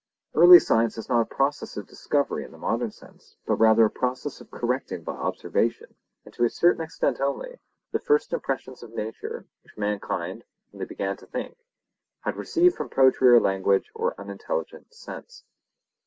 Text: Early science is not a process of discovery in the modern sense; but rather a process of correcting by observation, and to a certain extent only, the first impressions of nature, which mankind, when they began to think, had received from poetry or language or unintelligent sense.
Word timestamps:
Early 0.33 0.59
science 0.59 0.97
is 0.97 1.09
not 1.09 1.21
a 1.21 1.25
process 1.35 1.77
of 1.77 1.85
discovery 1.85 2.43
in 2.43 2.51
the 2.51 2.57
modern 2.57 2.89
sense; 2.89 3.35
but 3.45 3.57
rather 3.57 3.85
a 3.85 3.89
process 3.91 4.41
of 4.41 4.49
correcting 4.49 5.03
by 5.03 5.11
observation, 5.13 5.93
and 6.25 6.33
to 6.33 6.43
a 6.43 6.49
certain 6.49 6.81
extent 6.83 7.19
only, 7.21 7.59
the 7.91 7.99
first 7.99 8.33
impressions 8.33 8.81
of 8.81 8.95
nature, 8.95 9.45
which 9.63 9.77
mankind, 9.77 10.43
when 10.71 10.79
they 10.79 10.85
began 10.87 11.17
to 11.17 11.27
think, 11.27 11.55
had 12.21 12.35
received 12.35 12.75
from 12.75 12.89
poetry 12.89 13.29
or 13.29 13.39
language 13.39 13.91
or 13.93 14.19
unintelligent 14.19 14.91
sense. 14.91 15.43